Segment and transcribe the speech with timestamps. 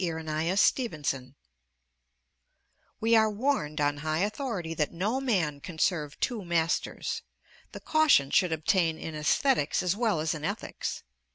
[0.01, 1.35] IRENÆUS STEVENSON
[2.99, 7.21] We are warned on high authority that no man can serve two masters.
[7.71, 11.03] The caution should obtain in æsthetics as well as in ethics.